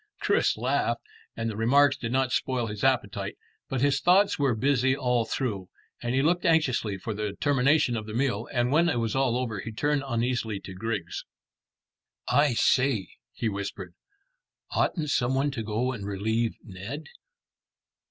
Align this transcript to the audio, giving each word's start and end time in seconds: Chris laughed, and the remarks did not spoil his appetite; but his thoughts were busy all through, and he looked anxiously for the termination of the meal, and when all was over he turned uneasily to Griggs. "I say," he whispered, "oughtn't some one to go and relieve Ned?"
Chris 0.19 0.57
laughed, 0.57 1.03
and 1.37 1.47
the 1.47 1.55
remarks 1.55 1.95
did 1.95 2.11
not 2.11 2.31
spoil 2.31 2.65
his 2.65 2.83
appetite; 2.83 3.37
but 3.69 3.81
his 3.81 3.99
thoughts 3.99 4.39
were 4.39 4.55
busy 4.55 4.97
all 4.97 5.25
through, 5.25 5.69
and 6.01 6.15
he 6.15 6.23
looked 6.23 6.43
anxiously 6.43 6.97
for 6.97 7.13
the 7.13 7.33
termination 7.39 7.95
of 7.95 8.07
the 8.07 8.13
meal, 8.15 8.47
and 8.51 8.71
when 8.71 8.89
all 8.89 8.97
was 8.99 9.15
over 9.15 9.59
he 9.59 9.71
turned 9.71 10.03
uneasily 10.07 10.59
to 10.59 10.73
Griggs. 10.73 11.23
"I 12.27 12.55
say," 12.55 13.09
he 13.31 13.47
whispered, 13.47 13.93
"oughtn't 14.71 15.11
some 15.11 15.35
one 15.35 15.51
to 15.51 15.61
go 15.61 15.91
and 15.91 16.03
relieve 16.03 16.55
Ned?" 16.63 17.03